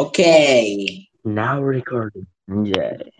Oke. 0.00 0.32
Now 1.28 1.60
recording. 1.60 2.24
Anjay. 2.48 3.12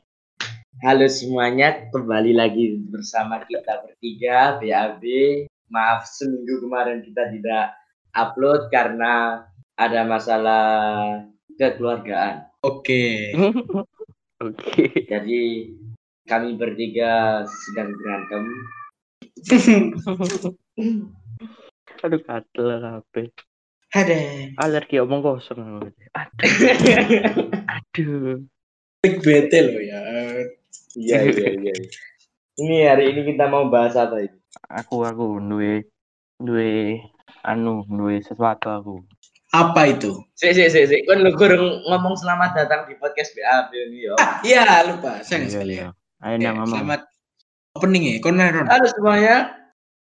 Halo 0.80 1.12
semuanya, 1.12 1.92
kembali 1.92 2.32
lagi 2.32 2.80
bersama 2.88 3.44
kita 3.44 3.84
bertiga 3.84 4.56
BAB. 4.56 5.04
Maaf 5.68 6.08
seminggu 6.08 6.64
kemarin 6.64 7.04
kita 7.04 7.36
tidak 7.36 7.76
upload 8.16 8.72
karena 8.72 9.44
ada 9.76 10.08
masalah 10.08 10.64
kekeluargaan. 11.60 12.48
Oke. 12.64 13.36
Oke. 14.48 15.04
Jadi 15.04 15.68
kami 16.24 16.56
bertiga 16.56 17.44
sedang 17.44 17.92
berantem. 17.92 18.44
Aduh 22.08 22.20
katel 22.24 22.68
kabeh. 22.80 23.28
Ada. 23.90 24.14
Alergi 24.62 25.02
omong 25.02 25.18
kosong. 25.18 25.82
Aduh. 26.14 27.50
Aduh. 27.66 28.38
bete 29.02 29.58
loh 29.66 29.82
ya. 29.82 30.00
Iya 30.94 31.18
iya 31.26 31.48
iya. 31.58 31.74
Ini 32.60 32.76
hari 32.86 33.10
ini 33.10 33.34
kita 33.34 33.50
mau 33.50 33.66
bahas 33.66 33.98
apa 33.98 34.22
ini? 34.22 34.36
Aku 34.70 35.02
aku 35.02 35.42
duwe 35.42 35.90
duwe 36.38 37.02
anu 37.42 37.82
duwe 37.90 38.22
sesuatu 38.22 38.70
aku. 38.70 38.94
Apa 39.50 39.90
itu? 39.90 40.22
Sik 40.38 40.54
sik 40.54 40.70
sik 40.70 40.86
sik. 40.86 41.00
Kon 41.10 41.26
lu 41.26 41.34
kurang 41.34 41.82
ngomong 41.90 42.14
selamat 42.14 42.54
datang 42.54 42.86
di 42.86 42.94
podcast 42.94 43.34
BAB 43.34 43.74
ini 43.74 44.06
yo. 44.06 44.14
Ah, 44.22 44.38
iya 44.46 44.86
lupa. 44.86 45.18
Sayang 45.26 45.50
Iya, 45.50 45.50
sekali 45.50 45.74
ya. 45.82 45.88
Ayo 46.22 46.36
ngomong. 46.38 46.70
Selamat 46.70 47.00
opening 47.74 48.02
ya. 48.06 48.14
Kon. 48.22 48.38
Halo 48.38 48.86
semuanya. 48.86 49.59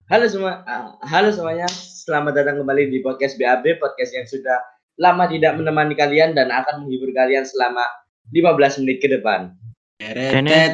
Halo 0.09 0.25
semua. 0.25 0.65
ah, 0.65 0.97
Halo 1.05 1.29
semuanya. 1.29 1.69
Selamat 1.69 2.33
datang 2.33 2.57
kembali 2.57 2.89
di 2.89 2.97
podcast 3.05 3.37
BAB, 3.37 3.77
podcast 3.77 4.09
yang 4.09 4.25
sudah 4.25 4.57
lama 4.97 5.29
tidak 5.29 5.53
menemani 5.53 5.93
kalian 5.93 6.33
dan 6.33 6.49
akan 6.49 6.81
menghibur 6.81 7.13
kalian 7.13 7.45
selama 7.45 7.85
15 8.33 8.81
menit 8.81 9.05
ke 9.05 9.07
depan. 9.13 9.53
Teret, 10.01 10.41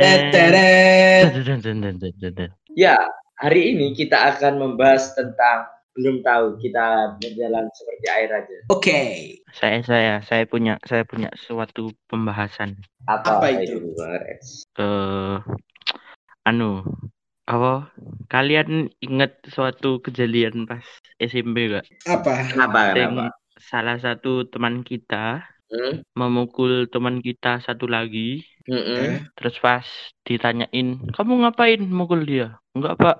teret, 0.00 0.20
teret. 0.32 1.28
Ya, 2.72 2.96
hari 3.36 3.76
ini 3.76 3.92
kita 3.92 4.32
akan 4.32 4.56
membahas 4.56 5.12
tentang 5.12 5.68
belum 5.92 6.24
tahu 6.24 6.56
kita 6.64 7.20
berjalan 7.20 7.68
seperti 7.68 8.06
air 8.16 8.30
aja. 8.32 8.56
Oke. 8.72 9.00
Saya 9.52 9.84
saya 9.84 10.24
saya 10.24 10.48
punya 10.48 10.80
saya 10.88 11.04
punya 11.04 11.28
suatu 11.36 11.92
pembahasan 12.08 12.80
Apa, 13.12 13.44
Apa 13.44 13.60
itu? 13.60 13.92
Eh 14.80 15.36
anu 16.48 16.80
apa 17.44 17.92
kalian 18.34 18.68
ingat 19.06 19.30
suatu 19.54 20.02
kejadian 20.04 20.54
pas 20.70 20.84
SMP 21.30 21.56
gak? 21.74 21.86
Apa? 22.14 22.32
Kenapa? 22.50 22.78
Kenapa? 22.94 23.24
salah 23.70 23.96
satu 24.04 24.44
teman 24.52 24.82
kita 24.90 25.46
Hmm? 25.72 26.04
memukul 26.14 26.86
teman 26.92 27.18
kita 27.26 27.58
satu 27.66 27.90
lagi 27.90 28.44
Mm-mm. 28.68 29.26
terus 29.34 29.56
pas 29.58 29.82
ditanyain 30.22 30.88
kamu 31.16 31.32
ngapain 31.42 31.80
mukul 31.82 32.20
dia 32.22 32.60
enggak 32.76 32.94
pak 33.00 33.16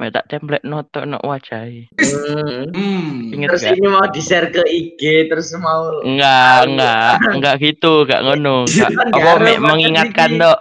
Mek 0.00 0.10
tak 0.14 0.24
template 0.30 0.64
noto 0.66 1.00
no 1.06 1.18
wajah 1.22 1.62
Hmm. 1.94 2.70
Hmm. 2.74 3.06
inget 3.34 3.50
Terus 3.54 3.62
gak? 3.62 3.74
ini 3.76 3.86
mau 3.92 4.06
di-share 4.10 4.48
ke 4.50 4.62
IG 4.66 5.02
terus 5.30 5.52
mau 5.62 6.00
enggak 6.02 6.58
enggak 6.66 7.12
enggak 7.38 7.54
gitu 7.60 7.92
enggak 8.02 8.20
ngono 8.24 8.56
enggak 8.66 8.98
apa 9.14 9.30
mengingatkan 9.62 10.30
dok 10.42 10.58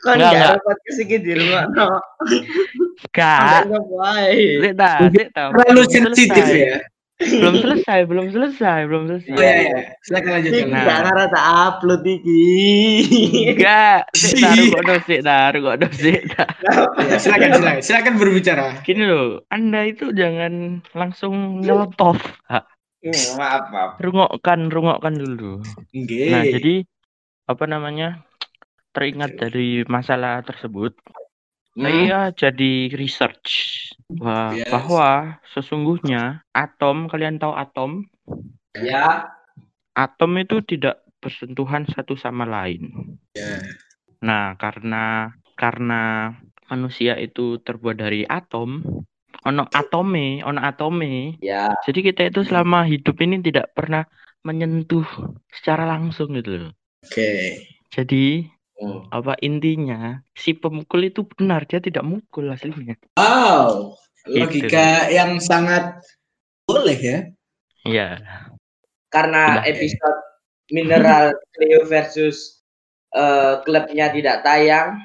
kan 0.00 0.14
Enggak, 0.14 0.30
nggak 0.30 0.34
enggak. 0.38 0.56
dapat 0.56 0.76
ke 0.78 0.90
sini 0.92 1.16
di 1.18 1.32
rumah 1.34 1.62
no. 1.68 1.86
enggak. 3.04 3.60
Sik 4.58 4.74
ta, 4.74 4.90
sik 5.08 5.28
ta. 5.30 5.42
Terlalu 5.48 5.80
Belum 5.80 5.86
sensitif 5.88 6.44
selesai. 6.44 6.64
ya. 6.64 6.78
belum 7.18 7.54
selesai 7.58 7.98
belum 8.06 8.26
selesai 8.30 8.78
belum 8.86 9.02
selesai 9.08 9.32
Oh 9.32 9.42
iya 9.42 9.54
iya. 9.60 9.78
Silakan 10.00 10.30
lanjutkan. 10.32 10.64
Nah. 10.64 10.78
nggak 10.78 10.98
ngarah 11.02 11.26
tak 11.28 11.44
upload 11.66 12.02
iki. 12.06 12.46
enggak 13.50 13.98
sik 14.12 14.38
ta 14.44 14.54
kok 14.54 14.82
do 14.84 14.94
sik 15.02 15.20
ta 15.20 15.36
kok 15.50 15.76
do 15.76 15.88
sik 15.92 16.20
ta 16.30 16.44
Ya, 17.00 17.16
silakan 17.18 17.48
silakan. 17.52 17.78
Silakan 17.80 18.14
berbicara. 18.16 18.66
gini 18.80 19.02
loh 19.02 19.42
anda 19.48 19.82
itu 19.84 20.10
jangan 20.12 20.52
langsung 20.92 21.34
nyelotov 21.58 22.18
Hmm, 22.98 23.14
maaf 23.34 23.70
maaf. 23.70 23.90
rungokkan 23.98 24.66
rungokkan 24.68 25.14
dulu 25.14 25.62
Nggih. 25.92 26.30
Nah, 26.30 26.42
jadi 26.44 26.74
apa 27.46 27.64
namanya? 27.64 28.26
Teringat 28.98 29.38
dari 29.38 29.86
masalah 29.86 30.42
tersebut, 30.42 30.98
Hmm. 31.78 31.86
saya 31.86 32.20
jadi 32.34 32.90
research 32.98 33.50
wah, 34.18 34.50
Yes. 34.50 34.66
bahwa 34.66 35.38
sesungguhnya 35.54 36.42
atom, 36.50 37.06
kalian 37.06 37.38
tahu 37.38 37.54
atom? 37.54 38.02
Ya. 38.74 39.30
Atom 39.94 40.42
itu 40.42 40.58
tidak 40.66 41.06
bersentuhan 41.22 41.86
satu 41.86 42.18
sama 42.18 42.42
lain. 42.42 43.14
Ya. 43.38 43.62
Nah, 44.18 44.58
karena 44.58 45.30
karena 45.54 46.34
manusia 46.66 47.14
itu 47.14 47.62
terbuat 47.62 48.02
dari 48.02 48.26
atom, 48.26 48.82
ono 49.46 49.62
atome, 49.70 50.42
ono 50.42 50.58
atome. 50.58 51.38
Ya. 51.38 51.70
Jadi 51.86 52.02
kita 52.10 52.26
itu 52.26 52.42
selama 52.42 52.82
hidup 52.90 53.14
ini 53.22 53.38
tidak 53.38 53.70
pernah 53.78 54.02
menyentuh 54.42 55.06
secara 55.54 55.86
langsung 55.86 56.34
gitu 56.34 56.58
loh. 56.66 56.72
Oke. 57.06 57.62
Jadi 57.94 58.46
Hmm. 58.78 59.10
apa 59.10 59.34
intinya 59.42 60.22
si 60.32 60.54
pemukul 60.54 61.02
itu 61.02 61.26
benar 61.26 61.66
dia 61.66 61.82
tidak 61.82 62.06
mukul 62.06 62.46
aslinya 62.46 62.94
Wow. 63.18 63.98
Gitu. 64.22 64.38
Logika 64.38 65.10
yang 65.10 65.42
sangat 65.42 65.98
boleh 66.62 66.94
ya. 66.94 67.18
iya 67.82 68.22
Karena 69.08 69.58
Tidak. 69.58 69.66
episode 69.72 70.18
Mineral 70.68 71.32
Cleo 71.56 71.80
versus 71.88 72.60
eh, 73.10 73.58
klubnya 73.64 74.12
tidak 74.12 74.44
tayang, 74.44 75.00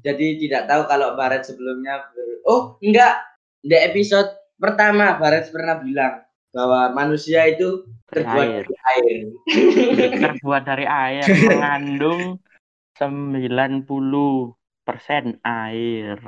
jadi 0.00 0.38
tidak 0.38 0.62
tahu 0.64 0.86
kalau 0.86 1.12
Baret 1.12 1.42
sebelumnya 1.42 2.06
ber- 2.14 2.40
oh 2.46 2.78
enggak 2.78 3.18
di 3.60 3.74
episode 3.74 4.30
pertama 4.54 5.18
Baret 5.18 5.50
pernah 5.50 5.76
bilang 5.76 6.22
bahwa 6.54 6.94
manusia 6.94 7.42
itu 7.46 7.84
terbuat 8.08 8.46
Air. 8.48 8.64
dari 8.64 8.76
air. 8.86 9.18
terbuat 10.14 10.62
dari 10.62 10.86
air 10.86 11.26
mengandung 11.44 12.38
90 13.00 13.88
persen 14.84 15.40
air 15.40 16.20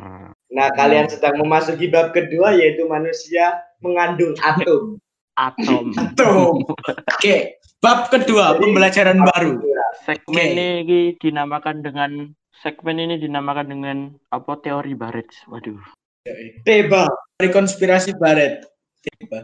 Nah, 0.53 0.69
kalian 0.72 1.09
sedang 1.12 1.37
memasuki 1.41 1.93
bab 1.93 2.16
kedua 2.16 2.56
yaitu 2.56 2.88
manusia 2.88 3.60
mengandung 3.84 4.33
atom. 4.41 4.97
atom 5.49 5.93
Atom. 5.97 6.65
Oke. 7.12 7.61
Bab 7.82 8.09
kedua, 8.15 8.55
pembelajaran 8.56 9.21
baru. 9.34 9.59
segmen 10.06 10.55
Oke. 10.55 10.55
ini 10.56 10.99
dinamakan 11.19 11.82
dengan 11.82 12.31
segmen 12.62 12.97
ini 13.00 13.19
dinamakan 13.19 13.66
dengan 13.75 13.97
apa 14.31 14.55
teori 14.62 14.94
Barets 14.94 15.43
waduh 15.50 15.82
Teba, 16.62 17.11
Dari 17.34 17.50
konspirasi 17.50 18.15
baret. 18.15 18.62
Tiba. 19.03 19.43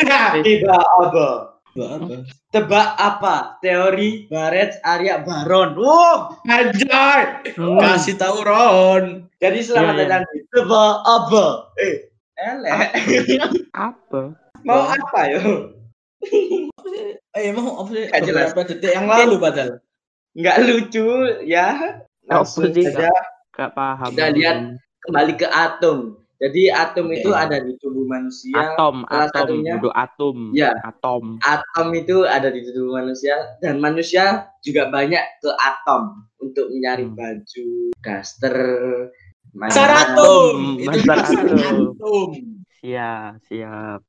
teba 0.00 0.78
apa? 1.04 1.51
Apa? 1.76 2.28
Tebak 2.52 2.88
apa? 3.00 3.36
Teori 3.64 4.28
Barets 4.28 4.76
Arya 4.84 5.24
Baron. 5.24 5.72
Wow. 5.76 6.36
Anjay. 6.44 7.48
Hmm. 7.56 7.80
Kasih 7.80 8.20
tahu 8.20 8.44
Ron. 8.44 9.26
Jadi 9.40 9.58
selamat 9.64 9.94
Iya, 9.96 9.98
iya. 9.98 10.04
datang 10.08 10.22
di 10.28 10.40
Tebak 10.52 10.94
apa? 11.02 11.44
Eh, 11.80 11.96
elek. 12.36 12.78
apa 13.72 14.20
Mau 14.62 14.82
apa 14.86 15.20
yo? 15.32 15.40
Eh, 17.34 17.50
mau 17.50 17.82
apa 17.82 17.90
sih? 17.96 18.06
Beberapa 18.06 18.60
detik 18.68 18.92
yang 18.92 19.08
lalu 19.10 19.40
padahal. 19.40 19.80
Nggak 20.38 20.56
lucu 20.68 21.08
ya. 21.42 21.98
Langsung 22.30 22.70
saja 22.70 23.10
gak 23.52 23.74
paham 23.76 24.14
Kita 24.14 24.30
lihat 24.32 24.58
kembali 25.04 25.32
ke 25.34 25.48
atom. 25.50 26.21
Jadi 26.42 26.66
atom 26.68 27.06
itu 27.08 27.30
Oke. 27.30 27.38
ada 27.38 27.56
di 27.56 27.72
tubuh 27.78 28.02
manusia. 28.02 28.50
atom 28.74 29.06
salah 29.06 29.30
atom 29.30 29.46
satunya- 29.46 29.78
duduk 29.78 29.94
atom 29.94 30.36
Ya. 30.50 30.74
atom 30.82 31.38
atom 31.38 31.86
itu 31.94 32.16
ada 32.26 32.50
di 32.50 32.66
tubuh 32.66 32.98
manusia 32.98 33.34
dan 33.58 33.78
manusia 33.78 34.24
juga 34.58 34.90
banyak 34.90 35.22
ke 35.38 35.50
atom 35.52 36.26
untuk 36.36 36.66
mencari 36.68 37.06
Hmm. 37.06 37.14
baju, 37.14 37.66
daster. 37.96 38.56
Dasar 39.54 39.90
atom. 40.10 40.56
Itu 40.76 40.98
dasar 41.04 41.46
atom. 41.46 41.94
atom. 41.94 42.28
siap 42.74 43.38
siap 43.44 44.00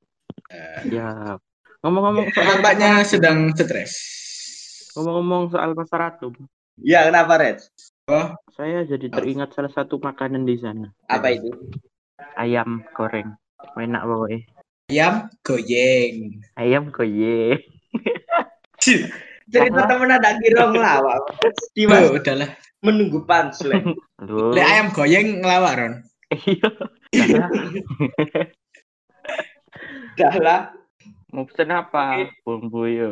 Eh, 0.49 0.79
siap 0.87 1.37
ngomong-ngomong 1.79 2.25
soal 2.27 2.57
Tampaknya 2.57 2.91
sedang 3.03 3.53
stres. 3.53 3.93
ngomong-ngomong 4.91 5.49
soal 5.49 5.73
pasar 5.73 6.01
atom 6.09 6.33
Ya 6.75 7.05
kenapa 7.05 7.37
Red? 7.37 7.61
Oh, 8.05 8.33
saya 8.51 8.81
jadi 8.83 9.07
teringat 9.07 9.53
salah 9.53 9.69
satu 9.69 9.95
makanan 9.97 10.41
di 10.41 10.57
sana 10.57 10.89
Apa 11.05 11.29
itu? 11.29 11.53
Ayam 12.35 12.81
goreng 12.93 13.33
enak 13.75 14.03
pokoknya 14.05 14.39
ayam 14.89 15.13
goyeng. 15.41 16.15
ayam 16.55 16.83
koye 16.89 17.57
Cerita 19.43 19.85
temen 19.85 20.09
ada 20.09 20.33
kira 20.41 20.65
ngelawak. 20.71 21.19
Dimas 21.77 22.09
Oh, 22.09 22.17
udahlah. 22.17 22.49
menunggu 22.81 23.21
punchline. 23.23 23.93
Le 24.25 24.59
ayam 24.59 24.89
goyeng 24.91 25.39
ngelawak 25.39 25.77
Ron. 25.77 25.93
Iya. 26.33 26.67
Karena 27.13 27.47
Dah 30.17 30.35
lah. 30.41 30.61
mau 31.29 31.45
pesen 31.45 31.69
apa? 31.69 32.27
Bumbu 32.41 32.85
yo. 32.89 33.11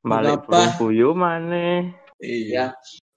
Balik 0.00 0.44
apa? 0.48 0.76
buyu 0.76 1.12
mana? 1.12 1.92
Iya. 2.20 2.72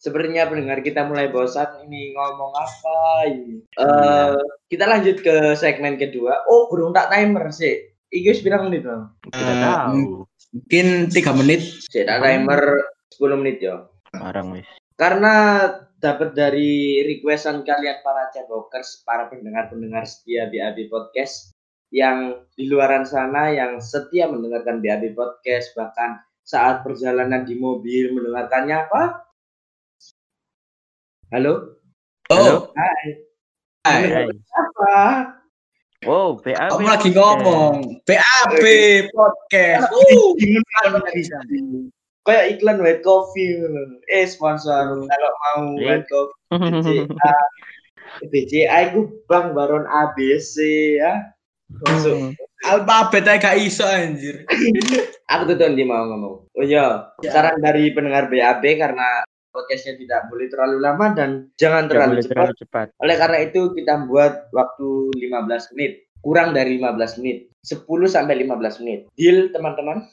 Sepertinya 0.08 0.48
pendengar 0.48 0.80
kita 0.80 1.04
mulai 1.04 1.28
bosan 1.28 1.68
ini 1.84 2.16
ngomong 2.16 2.56
apa 2.56 2.96
ini. 3.28 3.60
Eh, 3.76 3.84
Iya. 3.84 4.40
kita 4.72 4.88
lanjut 4.88 5.20
ke 5.20 5.36
segmen 5.54 6.00
kedua. 6.00 6.48
Oh, 6.48 6.72
burung 6.72 6.96
tak 6.96 7.12
timer 7.12 7.52
sih. 7.52 7.92
Iki 8.08 8.32
wis 8.32 8.40
pirang 8.40 8.72
menit, 8.72 8.88
Bang? 8.88 9.12
Tidak 9.28 9.36
Eh, 9.36 9.60
tahu. 9.60 10.24
Mungkin 10.56 10.88
tiga 11.12 11.36
menit. 11.36 11.60
Sik 11.92 12.08
tak 12.08 12.24
timer 12.24 12.88
10 13.12 13.36
menit 13.36 13.60
ya. 13.60 13.84
Barang 14.16 14.56
wis. 14.56 14.64
Karena 14.96 15.68
dapat 16.00 16.32
dari 16.32 17.04
requestan 17.04 17.68
kalian 17.68 18.00
para 18.00 18.32
cebokers, 18.32 19.04
para 19.04 19.28
pendengar-pendengar 19.28 20.08
setia 20.08 20.48
BAB 20.48 20.88
Podcast 20.88 21.52
yang 21.92 22.48
di 22.56 22.72
luaran 22.72 23.04
sana 23.04 23.52
yang 23.52 23.84
setia 23.84 24.32
mendengarkan 24.32 24.80
BAB 24.80 25.12
Podcast 25.12 25.76
bahkan 25.76 26.16
saat 26.48 26.88
perjalanan 26.88 27.44
di 27.44 27.60
mobil 27.60 28.16
mendengarkannya 28.16 28.88
apa? 28.88 29.27
Halo? 31.28 31.76
Oh, 32.32 32.72
Hai. 32.72 33.08
hai. 33.84 34.04
Hai. 34.08 34.26
Apa? 34.32 34.96
Wow, 36.08 36.40
BAB. 36.40 36.56
Kamu 36.72 36.88
lagi 36.88 37.10
podcast. 37.12 37.18
ngomong 37.18 37.76
BAB 38.08 38.64
podcast. 39.12 39.92
Uh, 39.92 40.32
Kayak 42.24 42.46
iklan 42.56 42.80
white 42.80 43.04
coffee. 43.04 43.60
Eh 44.08 44.24
sponsor 44.24 45.04
kalau 45.04 45.32
mau 45.36 45.76
white 45.76 46.08
coffee 46.08 47.08
BCA 48.28 48.78
itu 48.88 49.00
Bang 49.26 49.52
Baron 49.52 49.84
ABC 49.84 50.56
ya. 50.96 51.28
Masuk. 51.84 52.36
alfabet 52.64 53.28
aja 53.28 53.52
gak 53.52 53.60
iso 53.60 53.84
anjir. 53.84 54.48
Aku 55.32 55.44
tuh 55.44 55.60
dia 55.60 55.84
mau 55.84 56.08
ngomong. 56.08 56.48
Oh 56.48 56.64
iya, 56.64 57.12
Ya. 57.20 57.32
saran 57.32 57.60
dari 57.60 57.92
pendengar 57.92 58.32
BAB 58.32 58.64
karena 58.80 59.28
podcastnya 59.52 59.98
tidak 59.98 60.30
boleh 60.30 60.48
terlalu 60.52 60.78
lama 60.84 61.06
dan 61.16 61.30
jangan 61.58 61.90
terlalu 61.90 62.20
boleh 62.20 62.24
cepat. 62.24 62.34
terlalu 62.36 62.54
cepat. 62.62 62.88
Oleh 63.02 63.16
karena 63.16 63.38
itu 63.44 63.62
kita 63.74 63.94
buat 64.06 64.34
waktu 64.54 64.90
15 65.18 65.74
menit, 65.76 65.92
kurang 66.22 66.54
dari 66.54 66.78
15 66.78 67.20
menit, 67.24 67.38
10 67.66 67.84
sampai 68.08 68.36
15 68.44 68.82
menit. 68.84 69.00
Deal 69.18 69.50
teman-teman. 69.52 70.06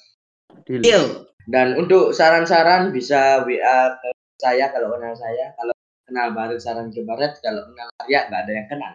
Deal. 0.67 0.83
Deal. 0.83 1.07
Dan 1.45 1.77
untuk 1.77 2.17
saran-saran 2.17 2.89
bisa 2.89 3.45
WA 3.45 3.79
ke 4.01 4.09
saya 4.41 4.73
kalau 4.73 4.97
kenal 4.97 5.13
saya, 5.13 5.53
kalau 5.61 5.75
kenal 6.09 6.29
Barat 6.33 6.59
saran 6.61 6.89
ke 6.89 7.05
Barat, 7.05 7.37
kalau 7.45 7.69
kenal 7.69 7.89
Arya 8.01 8.21
nggak 8.33 8.43
ada 8.49 8.53
yang 8.53 8.69
kenal. 8.73 8.93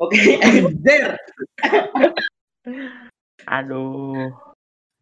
Oke, 0.00 0.16
Anjir. 0.44 1.12
Aduh. 3.44 4.32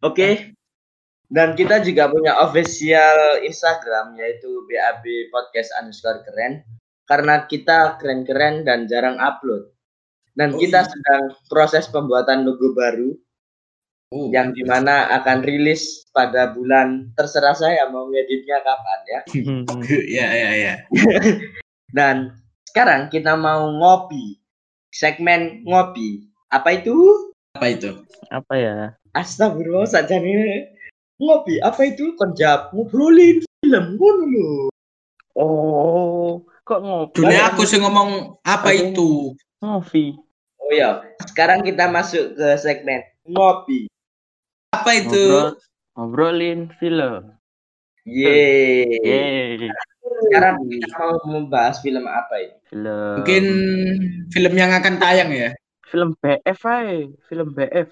oke. 0.03 0.58
Dan 1.29 1.53
kita 1.53 1.85
juga 1.85 2.09
punya 2.09 2.41
official 2.41 3.45
Instagram 3.45 4.17
yaitu 4.17 4.49
BAB 4.65 5.29
Podcast 5.29 5.69
underscore 5.77 6.25
keren. 6.25 6.65
Karena 7.05 7.45
kita 7.45 8.01
keren-keren 8.01 8.65
dan 8.65 8.89
jarang 8.89 9.21
upload. 9.21 9.69
Dan 10.33 10.53
Oh, 10.53 10.59
kita 10.61 10.85
iya. 10.85 10.89
sedang 10.89 11.23
proses 11.45 11.85
pembuatan 11.89 12.45
logo 12.45 12.73
baru 12.73 13.13
Oh. 14.09 14.33
yang 14.33 14.57
di 14.57 14.65
mana 14.65 15.05
akan 15.21 15.45
rilis 15.45 16.09
pada 16.09 16.49
bulan 16.49 17.13
terserah 17.13 17.53
saya 17.53 17.85
mau 17.93 18.09
ngeditnya 18.09 18.57
kapan 18.65 18.99
ya. 19.05 19.19
Ya 20.17 20.27
ya 20.33 20.49
ya. 20.57 20.73
Dan 21.93 22.33
sekarang 22.65 23.13
kita 23.13 23.37
mau 23.37 23.69
ngopi. 23.69 24.41
Segmen 24.89 25.61
ngopi. 25.61 26.25
Apa 26.49 26.81
itu? 26.81 26.97
Apa 27.53 27.69
itu? 27.69 28.01
Apa 28.33 28.53
ya? 28.57 28.75
Astagfirullah 29.13 29.85
saja 29.85 30.17
nih. 30.17 30.73
Ngopi. 31.19 31.59
Apa 31.59 31.81
itu? 31.83 32.15
Konjak 32.15 32.71
ngobrolin 32.71 33.43
film 33.43 33.85
ngono 33.99 34.23
lho. 34.31 34.51
Oh, 35.35 36.43
kok 36.63 36.79
ngopi? 36.79 37.15
Dunia 37.19 37.51
aku 37.51 37.67
sih 37.67 37.79
ngomong 37.79 38.39
apa 38.47 38.71
Ada- 38.71 38.79
itu? 38.91 39.35
Ngopi. 39.59 40.15
Oh 40.59 40.71
ya, 40.71 41.03
sekarang 41.27 41.67
kita 41.67 41.91
masuk 41.91 42.39
ke 42.39 42.47
segmen 42.55 43.03
ngopi. 43.27 43.91
Apa 44.71 44.91
itu? 44.95 45.11
Ngobrol, 45.27 45.49
ngobrolin 45.97 46.59
film. 46.79 47.35
Yeay. 48.07 48.87
Yeay. 49.03 49.69
Sekarang 50.29 50.65
kita 50.67 50.87
mau 50.97 51.19
membahas 51.27 51.83
film 51.83 52.07
apa 52.07 52.35
ini? 52.41 52.55
Film. 52.71 53.15
Mungkin 53.21 53.45
film 54.31 54.53
yang 54.55 54.71
akan 54.71 54.95
tayang 54.97 55.31
ya. 55.35 55.51
film 55.89 56.13
BF 56.21 56.59
aja, 56.69 57.09
film 57.25 57.49
BF. 57.57 57.89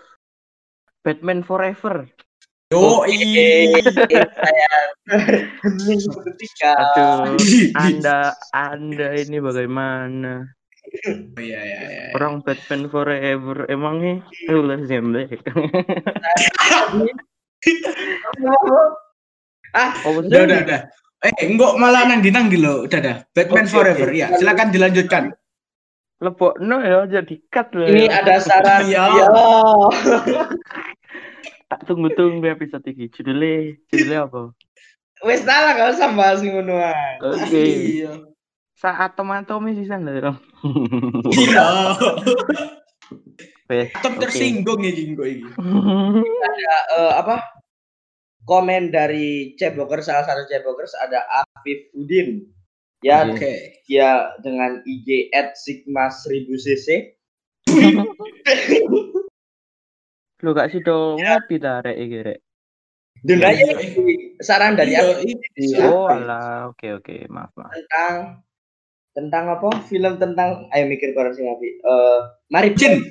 Batman 1.02 1.42
Forever. 1.42 2.06
Yo 2.68 3.00
Oke, 3.00 3.16
saya 4.36 4.68
hening 5.64 6.04
Aduh, 6.68 7.40
Anda 7.80 8.36
Anda 8.52 9.16
ini 9.16 9.40
bagaimana? 9.40 10.44
Oh, 11.08 11.40
iya 11.40 11.64
iya 11.64 11.80
iya. 11.88 12.04
Orang 12.12 12.44
Batman 12.44 12.92
Forever 12.92 13.72
emangnya 13.72 14.20
ulah 14.52 14.84
zemblek. 14.84 15.48
ah 19.72 19.92
Oh, 20.04 20.20
Udah 20.20 20.44
udah 20.44 20.60
udah. 20.68 20.82
Eh, 21.24 21.48
enggak 21.48 21.72
malah 21.80 22.04
nang 22.04 22.20
dinang 22.20 22.52
lo. 22.52 22.84
Udah 22.84 23.00
dah. 23.00 23.18
Batman 23.32 23.64
Oke, 23.64 23.72
Forever 23.80 24.12
oke. 24.12 24.20
ya. 24.20 24.28
Silakan 24.36 24.76
dilanjutkan. 24.76 25.24
Lepok 26.20 26.60
no 26.60 26.84
ya 26.84 27.08
jadi 27.08 27.36
cut 27.48 27.72
loh. 27.78 27.88
ini 27.88 28.12
ya. 28.12 28.20
ada 28.26 28.44
saran 28.44 28.92
Iya. 28.92 29.04
ya. 29.08 29.26
tak 31.68 31.84
tunggu-tunggu 31.88 32.48
episode 32.56 32.84
ini. 32.88 33.12
Judulnya 33.12 33.76
judulnya 33.92 34.20
apa? 34.28 34.42
Wes 35.26 35.42
salah 35.44 35.74
gak 35.74 35.98
usah 35.98 36.10
bahas 36.14 36.40
ngono. 36.46 36.78
Oke. 37.36 37.64
Iya. 38.02 38.14
Saat 38.78 39.18
atom-atomnya 39.18 39.74
sih 39.82 39.90
sana 39.90 40.14
dong. 40.14 40.38
Iya. 41.34 41.68
Atom 43.98 44.14
oke. 44.16 44.22
tersinggung 44.24 44.80
ya 44.86 44.94
jinggo 44.94 45.26
ini. 45.28 45.50
Ada 46.40 46.76
eh, 46.96 47.14
apa? 47.20 47.42
Komen 48.48 48.96
dari 48.96 49.58
Cebokers 49.60 50.08
salah 50.08 50.24
satu 50.24 50.48
Cebokers 50.48 50.96
ada 51.04 51.20
Afif 51.44 51.92
Udin. 51.98 52.48
Ya, 53.04 53.28
Oke. 53.28 53.38
Oke. 53.38 53.54
dia 53.86 54.32
dengan 54.40 54.80
IG 54.88 55.30
@sigma 55.58 56.08
1000cc. 56.14 57.18
Lu 60.46 60.54
gak 60.54 60.70
sih 60.70 60.82
dong 60.86 61.18
ngopi 61.18 61.56
ta 61.58 61.82
rek 61.82 61.98
iki 61.98 62.20
rek. 62.22 62.40
Iya, 63.26 63.50
iya. 63.50 63.74
saran 64.46 64.78
dari 64.78 64.94
Iya, 64.94 65.10
Afif 65.10 65.42
itu. 65.58 65.82
Oh 65.82 66.06
alah, 66.06 66.70
oke 66.70 67.02
oke, 67.02 67.26
maaf 67.34 67.50
maaf. 67.58 67.74
tentang 67.74 68.14
tentang 69.18 69.44
apa? 69.58 69.70
Film 69.90 70.22
tentang 70.22 70.70
ayo 70.70 70.86
mikir 70.86 71.18
korang 71.18 71.34
sih 71.34 71.42
Afif. 71.42 71.74
Eh, 71.82 72.20
Mari 72.54 72.70
Jin. 72.78 73.02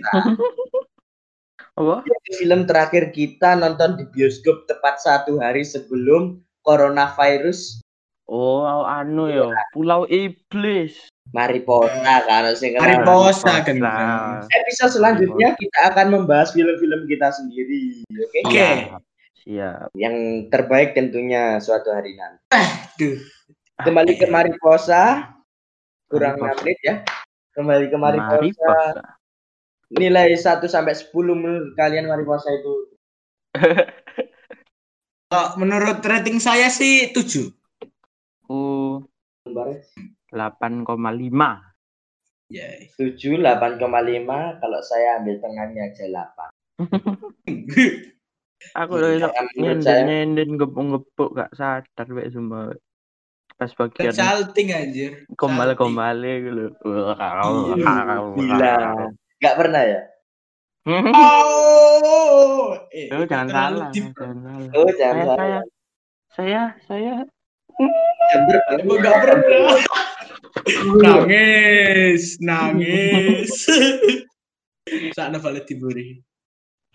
Apa? 1.77 2.01
film 2.41 2.65
terakhir 2.65 3.13
kita 3.13 3.53
nonton 3.53 4.01
di 4.01 4.09
bioskop 4.09 4.65
tepat 4.65 4.97
satu 4.97 5.37
hari 5.45 5.61
sebelum 5.61 6.41
coronavirus 6.65 7.85
Oh, 8.27 8.83
anu 8.83 9.31
yo, 9.31 9.55
Pulau 9.71 10.03
Iblis. 10.11 10.99
Mariposa 11.35 12.23
kan 12.27 12.55
sing 12.55 12.79
Mariposa 12.79 13.63
kan. 13.67 13.77
Nah, 13.83 14.47
Episode 14.47 14.95
selanjutnya 14.95 15.59
kita 15.59 15.95
akan 15.95 16.23
membahas 16.23 16.55
film-film 16.55 17.07
kita 17.11 17.35
sendiri, 17.35 18.07
oke? 18.07 18.41
Oke. 18.47 18.55
siap. 18.55 19.03
Siap. 19.47 19.89
Yang 19.95 20.17
terbaik 20.51 20.95
tentunya 20.95 21.59
suatu 21.59 21.91
hari 21.91 22.15
nanti. 22.15 22.43
Aduh. 22.51 23.19
Kembali 23.77 24.13
ke 24.17 24.27
Mariposa, 24.31 25.35
kurang 26.09 26.41
Mariposa. 26.41 26.63
6 26.63 26.65
menit 26.65 26.79
ya. 26.83 26.95
Kembali 27.55 27.87
ke 27.91 27.97
Mariposa. 27.99 28.39
Mariposa. 28.39 29.03
Nilai 29.87 30.35
1 30.35 30.67
sampai 30.67 30.95
10 30.99 31.15
menurut 31.15 31.71
kalian 31.79 32.11
Mariposa 32.11 32.51
itu 32.51 32.91
Kalau 35.31 35.59
menurut 35.59 36.03
rating 36.03 36.39
saya 36.43 36.71
sih 36.71 37.11
7. 37.15 37.51
Uh, 38.47 39.03
Kemarin 39.47 39.83
8,5. 40.37 40.93
Ya. 42.47 42.69
7 42.95 43.41
8,5 43.41 43.81
kalau 44.61 44.81
saya 44.81 45.19
ambil 45.19 45.41
tengahnya 45.41 45.83
aja 45.89 46.05
8. 46.07 46.53
Aku 48.75 48.99
Iya, 48.99 49.31
menurut 49.57 49.81
saya. 49.81 50.03
nyenden-nyenden 50.05 50.57
gepuk-gepuk 50.57 51.31
gak 51.35 51.53
sadar 51.53 52.07
wek 52.09 52.29
semua. 52.29 52.73
Pas 53.57 53.73
bagian 53.73 54.13
Salting 54.13 54.69
anjir. 54.71 55.25
kembali-kembali 55.33 56.33
gitu. 56.45 56.65
Gila. 58.37 58.77
Gak 59.39 59.57
pernah 59.57 59.83
ya? 59.83 60.01
Oh. 61.17 62.79
Eh, 62.89 63.11
Oh, 63.11 63.27
jangan 63.27 63.49
salah, 63.51 63.89
deep. 63.91 64.07
jangan 64.15 64.39
salah. 64.39 64.71
Oh, 64.73 64.87
Saya, 64.87 64.95
jangan 64.97 65.27
saya, 65.27 65.61
saya, 66.31 66.63
saya, 66.87 67.13
Jember, 68.27 68.57
Emang 68.73 68.99
gak 69.01 69.17
pernah. 69.21 69.77
nangis, 71.03 72.39
nangis. 72.43 73.51
Saat 75.17 75.35
nafale 75.35 75.63
diburi. 75.67 76.23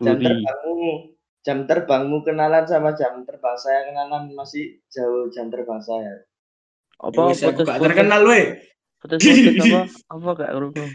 Jember 0.02 0.34
Budi. 0.34 0.46
kamu. 0.46 0.82
jam 1.42 1.66
terbangmu 1.66 2.22
kenalan 2.22 2.70
sama 2.70 2.94
jam 2.94 3.26
terbang 3.26 3.58
saya 3.58 3.90
kenalan 3.90 4.30
masih 4.38 4.78
jauh 4.94 5.26
jam 5.34 5.50
terbang 5.50 5.82
saya. 5.82 6.22
Apa 7.02 7.34
Wis, 7.34 7.42
aku 7.42 7.66
foto 7.66 7.66
gak 7.66 7.82
terkenal 7.82 8.22
we. 8.30 8.62
foto 9.02 9.18
apa? 9.18 9.90
Apa 10.14 10.30
gak 10.38 10.52
ngerti? 10.54 10.86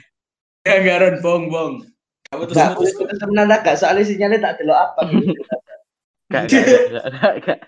Ya 0.62 0.76
garan 0.86 1.18
bong 1.18 1.50
bong. 1.50 1.82
Kamu 2.30 2.46
terus 2.46 2.58
Enggak, 2.62 2.78
terus. 2.78 2.94
putus 2.94 3.18
temenan 3.18 3.50
gak 3.58 3.74
soalnya 3.74 4.06
sinyalnya 4.06 4.38
tak 4.38 4.62
delok 4.62 4.78
apa. 4.78 5.00
gitu. 5.10 5.34
Gak 6.30 6.50
gak 6.50 6.66
gak 6.90 7.06
gak 7.10 7.34
gak. 7.42 7.58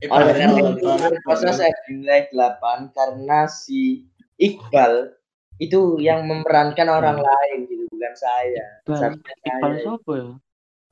Eh, 0.00 0.08
Oleh 0.08 0.32
karena 0.32 0.48
itu 0.56 1.76
dinilai 1.84 2.32
8 2.32 2.96
karena 2.96 3.44
si 3.44 4.08
Iqbal 4.40 5.12
itu 5.60 6.00
yang 6.00 6.24
memerankan 6.24 6.88
orang 6.88 7.20
lain 7.20 7.68
gitu 7.68 7.84
bukan 7.92 8.14
saya. 8.16 8.80
Iqbal, 8.88 9.72
siapa 9.84 10.12
ya? 10.16 10.28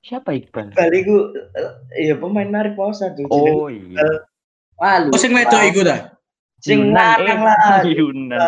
Siapa 0.05 0.31
Iqbal? 0.37 0.67
Iqbal 0.77 0.91
itu 0.93 1.15
eh, 1.57 1.73
iya 2.05 2.15
pemain 2.21 2.53
Mariposa 2.53 3.17
tuh. 3.17 3.25
Oh 3.33 3.73
iya. 3.73 4.29
Malu. 4.77 5.17
Oh 5.17 5.19
sing 5.19 5.33
wedok 5.33 5.63
iku 5.73 5.81
ta? 5.89 6.21
Sing 6.61 6.93
Yunan, 6.93 7.17
lanang 7.25 7.41
eh, 7.41 7.49
lah. 7.49 7.81
Yunan. 7.97 8.41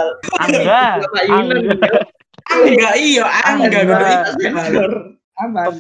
Angga. 0.45 1.01
Angga. 1.25 1.57
Angga 2.51 2.91
iya, 3.01 3.25
angga 3.49 3.81
Angga. 3.81 3.97
kudu 3.97 4.05
Sensor. 4.45 4.93
Aman. 5.41 5.73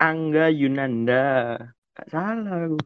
Angga 0.00 0.50
Yunanda. 0.50 1.56
Gak 1.94 2.08
salah 2.10 2.66
aku. 2.70 2.78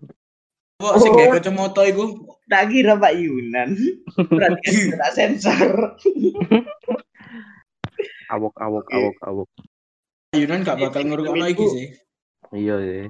Kok 0.78 0.96
sing 1.02 1.10
gawe 1.10 1.34
kacamata 1.34 1.82
iku? 1.90 2.36
Tak 2.46 2.70
kira 2.70 2.94
Pak 2.94 3.14
Yunan. 3.18 3.74
Berarti 4.30 4.68
kan 4.70 4.94
kena 4.94 5.08
sensor. 5.10 5.72
Awok 8.28 8.54
awok 8.60 8.86
awok 8.92 9.16
awok. 9.24 9.48
Yunan 10.36 10.60
gak 10.60 10.76
bakal 10.78 11.02
ngurukno 11.08 11.48
iki 11.48 11.64
sih. 11.64 11.86
Iya 12.52 12.76
ya. 12.78 13.08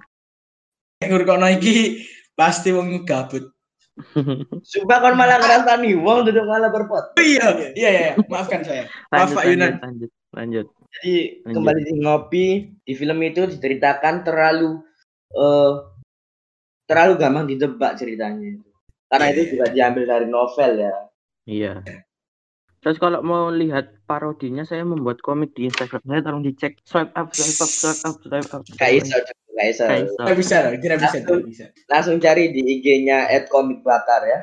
Ngurukno 1.03 1.45
iki 1.59 2.07
pasti 2.39 2.71
wong 2.71 3.03
gabut. 3.03 3.51
Sumpah 4.71 4.99
kon 5.03 5.19
malah 5.19 5.43
ngerasani 5.43 5.99
wong 5.99 6.23
duduk 6.31 6.47
malah 6.47 6.71
berpot. 6.71 7.19
Oh 7.19 7.25
iya, 7.27 7.51
iya 7.75 7.91
iya, 7.91 8.11
maafkan 8.31 8.63
saya. 8.63 8.87
Maaf 9.11 9.35
Lanjut 9.35 9.35
Pak 9.35 9.45
lanjut 9.45 9.51
Yunan. 9.59 9.73
lanjut 9.83 10.11
lanjut. 10.31 10.67
Jadi 10.89 11.45
Lanjut. 11.45 11.55
kembali 11.55 11.81
di 11.85 11.95
ngopi 12.01 12.47
di 12.81 12.93
film 12.97 13.19
itu 13.21 13.45
diceritakan 13.45 14.25
terlalu 14.25 14.81
eh 15.37 15.73
terlalu 16.89 17.13
gampang 17.21 17.45
ditebak 17.45 18.01
ceritanya 18.01 18.57
itu. 18.57 18.69
Karena 19.09 19.27
itu 19.33 19.43
juga 19.57 19.67
diambil 19.73 20.05
dari 20.09 20.27
novel 20.29 20.71
ya. 20.81 20.95
Iya. 21.49 21.73
Terus 22.79 22.97
kalau 23.03 23.21
mau 23.21 23.51
lihat 23.51 24.01
parodinya 24.07 24.63
saya 24.63 24.87
membuat 24.87 25.19
komik 25.21 25.53
di 25.53 25.67
Instagram 25.67 26.01
saya 26.05 26.21
tolong 26.23 26.45
dicek 26.47 26.79
swipe 26.87 27.13
up 27.19 27.35
swipe 27.35 27.59
up 27.61 27.73
swipe 27.73 28.03
up 28.07 28.17
swipe 28.23 28.51
up. 28.55 28.63
Gak 28.79 28.93
iso, 29.03 29.17
gak 29.57 29.69
iso. 29.69 29.85
Gak 29.85 29.99
iso. 30.07 30.17
Tidak 30.23 30.37
bisa, 30.39 30.57
tidak 30.79 30.99
bisa, 31.03 31.17
tidak 31.21 31.45
bisa. 31.49 31.65
Langsung 31.91 32.17
cari 32.23 32.55
di 32.55 32.61
IG-nya 32.79 33.29
@komikbakar 33.51 34.23
ya. 34.25 34.41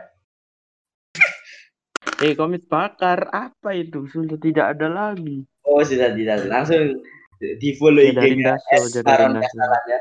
Eh 2.26 2.34
komik 2.34 2.66
bakar 2.66 3.30
apa 3.30 3.78
itu 3.78 4.10
sudah 4.10 4.34
tidak 4.42 4.74
ada 4.74 4.90
lagi. 4.90 5.46
Oh, 5.62 5.78
sudah 5.86 6.10
tidak. 6.18 6.50
Langsung 6.50 7.06
di 7.38 7.70
follow 7.78 8.02
IG-nya 8.02 8.58
Baron 9.06 9.38
ya. 9.38 10.00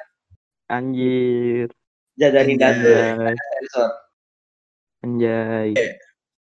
Anjir, 0.72 1.68
Jadarin 2.16 2.56
Daso 2.56 2.88
anjay, 2.88 3.36
sensor. 3.36 3.90
anjay. 5.04 5.68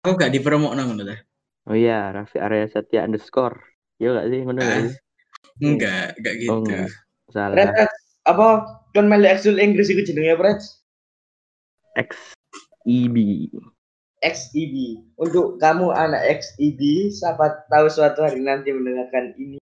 Kok 0.05 0.13
gak 0.13 0.29
dipromokno 0.29 0.77
ngono 0.85 1.01
ta? 1.01 1.17
Oh 1.65 1.73
iya, 1.73 2.13
Raffi 2.13 2.37
Arya 2.37 2.69
Satya 2.69 3.01
underscore. 3.09 3.57
Iya 3.97 4.21
gak 4.21 4.27
sih, 4.29 4.39
ngono 4.45 4.59
gak 4.61 4.69
Ah. 4.69 4.81
sih? 4.85 4.93
Enggak, 5.65 6.05
enggak 6.21 6.33
gitu. 6.37 6.49
Oh 6.53 6.57
enggak, 6.61 6.85
Red, 6.85 7.33
salah. 7.33 7.55
Red, 7.57 7.69
apa 8.29 8.45
kon 8.93 9.09
melu 9.09 9.25
eksul 9.25 9.57
Inggris 9.57 9.89
iku 9.89 10.05
jenenge 10.05 10.37
apa? 10.37 10.61
X 11.97 12.37
EB. 12.85 13.17
XEB. 14.21 15.01
Untuk 15.17 15.57
kamu 15.57 15.89
anak 15.93 16.41
XEB, 16.41 17.09
siapa 17.09 17.65
tahu 17.69 17.89
suatu 17.89 18.21
hari 18.21 18.41
nanti 18.41 18.69
mendengarkan 18.69 19.33
ini. 19.37 19.61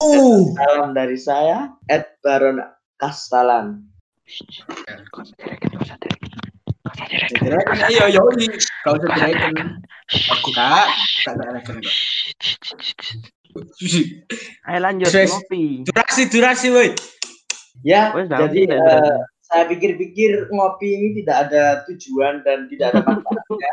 Uh, 0.00 0.50
Salam 0.56 0.90
dari 0.96 1.18
saya, 1.18 1.74
Ed 1.86 2.06
Baron 2.24 2.58
Kastalan. 2.98 3.84
Iya, 7.90 8.04
iya. 8.10 8.20
Kau 8.82 8.96
direken. 8.96 9.84
Aku 10.10 10.48
tak 10.50 10.90
reken 11.54 11.78
kok. 11.78 11.94
Ayo 14.70 14.78
lanjut 14.78 15.10
ngopi. 15.10 15.82
Durasi, 15.86 16.22
durasi, 16.30 16.66
woi. 16.70 16.90
Ya, 17.82 18.12
jadi 18.12 18.60
eh. 18.76 19.18
Saya 19.50 19.66
pikir-pikir 19.66 20.46
ngopi 20.54 20.88
ini 20.94 21.08
tidak 21.22 21.50
ada 21.50 21.82
tujuan 21.90 22.46
dan 22.46 22.70
tidak 22.70 22.94
ada 22.94 23.02
manfaatnya. 23.02 23.72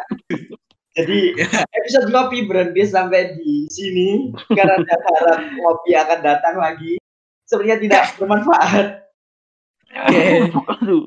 Jadi 0.98 1.38
episode 1.77 2.10
ngopi 2.10 2.50
berhenti 2.50 2.81
sampai 2.89 3.38
di 3.38 3.69
sini 3.69 4.34
karena 4.50 4.81
saya 4.81 5.00
harap 5.22 5.39
ngopi 5.53 5.91
akan 5.93 6.19
datang 6.25 6.55
lagi. 6.57 6.98
Sebenarnya 7.46 7.77
tidak 7.86 8.03
bermanfaat. 8.17 8.88
Oke. 9.93 10.25
Aduh. 10.81 11.03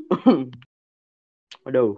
Aduh. 1.66 1.90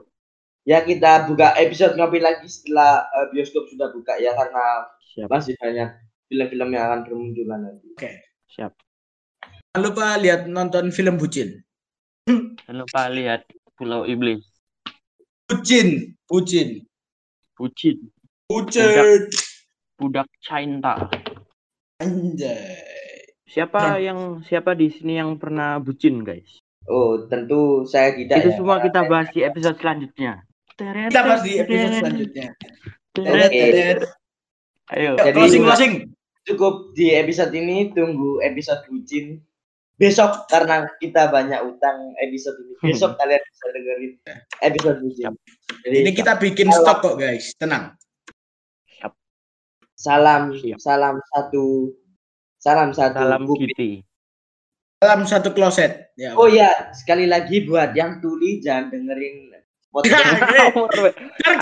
Ya 0.64 0.80
kita 0.80 1.28
buka 1.28 1.52
episode 1.60 1.92
ngopi 2.00 2.24
lagi 2.24 2.48
setelah 2.48 3.04
eh, 3.12 3.26
bioskop 3.36 3.68
sudah 3.68 3.92
buka 3.92 4.16
ya 4.16 4.32
karena 4.32 4.88
Siap, 5.12 5.28
masih 5.28 5.52
banyak 5.60 5.92
film-film 6.32 6.68
yang 6.72 6.84
akan 6.88 7.00
bermunculan 7.04 7.60
nanti. 7.68 7.88
siap. 8.48 8.72
Jangan 9.76 9.82
lupa 9.84 10.16
lihat 10.16 10.48
nonton 10.48 10.88
film 10.88 11.20
Bucin. 11.20 11.60
Jangan 12.30 12.76
lupa 12.78 13.10
lihat 13.10 13.42
Pulau 13.74 14.06
Iblis. 14.06 14.46
Bucin, 15.50 16.14
Bucin. 16.30 16.86
Bucin. 17.58 17.98
Bucin. 18.46 19.26
Budak 19.98 20.30
Cinta. 20.38 21.10
Anjay. 21.98 22.78
Siapa 23.46 24.00
yang 24.00 24.40
siapa 24.46 24.72
di 24.72 24.88
sini 24.88 25.20
yang 25.20 25.36
pernah 25.36 25.76
bucin, 25.76 26.24
guys? 26.24 26.62
Oh 26.88 27.26
tentu 27.28 27.84
saya 27.84 28.16
tidak. 28.16 28.42
Itu 28.42 28.50
ya. 28.50 28.56
semua 28.56 28.76
kita 28.80 29.00
bahas 29.06 29.28
di 29.34 29.40
episode 29.44 29.76
selanjutnya. 29.78 30.42
Kita 30.78 31.20
bahas 31.22 31.42
di 31.44 31.52
episode 31.60 31.94
selanjutnya. 32.00 32.48
Oke. 33.18 33.66
Ayo. 34.94 35.12
Jadi- 35.20 35.36
Closing, 35.36 35.62
closing. 35.66 35.94
Cukup 36.42 36.96
di 36.98 37.14
episode 37.14 37.54
ini 37.54 37.94
tunggu 37.94 38.42
episode 38.42 38.82
bucin 38.90 39.38
besok 40.00 40.48
karena 40.48 40.88
kita 40.98 41.28
banyak 41.30 41.60
utang 41.68 42.12
episode 42.20 42.56
ini. 42.60 42.74
Besok 42.92 43.14
kalian 43.20 43.42
bisa 43.42 43.66
dengerin 43.70 44.12
episode 44.64 44.98
bucin. 45.00 45.32
Jadi 45.82 45.96
Ini 46.02 46.10
kita 46.14 46.32
bikin 46.38 46.68
stok 46.72 46.98
kok, 47.04 47.16
guys. 47.20 47.54
Tenang. 47.58 47.94
salam 50.02 50.50
Siap. 50.58 50.82
salam 50.82 51.22
satu 51.30 51.94
salam 52.58 52.90
satu 52.90 53.22
Salam. 53.22 53.46
Kitty. 53.54 54.02
Dalam 54.98 55.22
satu 55.30 55.54
kloset. 55.54 56.10
Ya. 56.18 56.34
Oh 56.34 56.50
ya, 56.50 56.90
sekali 56.90 57.30
lagi 57.30 57.62
buat 57.66 57.94
yang 57.94 58.18
tuli 58.18 58.58
jangan 58.58 58.90
dengerin 58.90 59.50
podcast. 59.92 60.42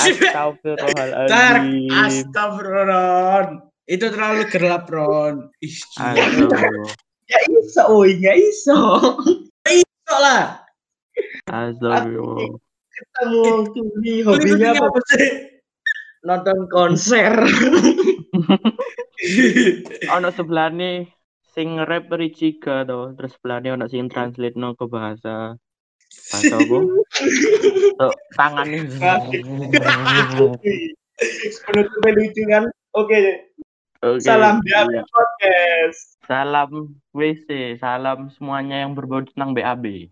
Sih, 0.00 0.14
Be. 0.16 0.28
Dark. 0.30 0.48
Astagfirullahaladzim. 0.70 1.90
Astagfirullah. 1.92 3.44
Itu 3.90 4.06
terlalu 4.14 4.46
gelap, 4.54 4.86
Ron. 4.86 5.50
Ih, 5.60 5.74
ya 7.30 7.38
iso, 7.46 7.82
oh 7.86 8.04
ya 8.04 8.34
iso. 8.34 8.78
Kok 10.10 10.18
lah. 10.18 10.58
Astagfirullah. 11.46 12.58
Ketemu 12.90 13.42
tuli 13.72 14.14
hobinya 14.26 14.68
apa? 14.74 14.90
apa 14.90 15.00
sih? 15.14 15.30
Nonton 16.26 16.58
konser. 16.68 17.32
Ono 20.18 20.28
sebelah 20.34 20.68
nih 20.74 21.06
sing 21.54 21.78
rap 21.78 22.10
Richiga 22.10 22.82
to, 22.86 23.14
terus 23.18 23.34
sebelahnya 23.36 23.74
ono 23.74 23.90
sing 23.90 24.06
translate 24.06 24.54
no 24.54 24.78
ke 24.78 24.86
bahasa 24.86 25.58
bahasa 26.30 26.56
apa? 26.56 26.78
Tuh, 28.00 28.14
tangan 28.38 28.66
nih. 28.70 28.82
Penutupnya 31.68 32.10
lucu 32.16 32.42
kan? 32.48 32.64
Oke, 32.96 33.50
Oke, 34.00 34.24
salam 34.24 34.64
BAB 34.64 34.88
iya. 34.88 35.02
podcast. 35.04 36.19
Salam 36.30 36.70
WC, 37.12 37.48
salam 37.82 38.18
semuanya 38.36 38.76
yang 38.82 38.92
berbau 38.96 39.20
tentang 39.28 39.50
BAB. 39.56 40.10